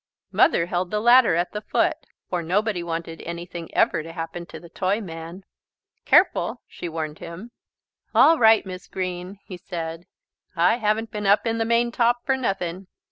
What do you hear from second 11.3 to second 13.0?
in the maintop for nothing."